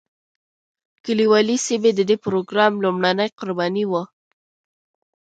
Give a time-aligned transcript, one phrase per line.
[1.05, 4.03] کلیوالي سیمې د دې پروګرام لومړنۍ قربانۍ وې.